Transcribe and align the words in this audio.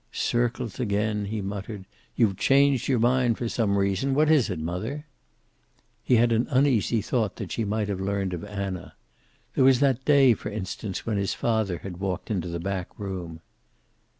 "Circles 0.11 0.79
again," 0.79 1.25
he 1.25 1.41
muttered. 1.43 1.85
"You've 2.15 2.35
changed 2.35 2.87
your 2.87 2.97
mind, 2.97 3.37
for 3.37 3.47
some 3.47 3.77
reason. 3.77 4.15
What 4.15 4.31
is 4.31 4.49
it, 4.49 4.57
mother?" 4.57 5.05
He 6.03 6.15
had 6.15 6.31
an 6.31 6.47
uneasy 6.49 7.03
thought 7.03 7.35
that 7.35 7.51
she 7.51 7.65
might 7.65 7.87
have 7.87 8.01
learned 8.01 8.33
of 8.33 8.43
Anna. 8.43 8.95
There 9.53 9.63
was 9.63 9.79
that 9.79 10.03
day, 10.03 10.33
for 10.33 10.49
instance, 10.49 11.05
when 11.05 11.17
his 11.17 11.35
father 11.35 11.77
had 11.83 11.97
walked 11.97 12.31
into 12.31 12.47
the 12.47 12.59
back 12.59 12.97
room. 12.97 13.41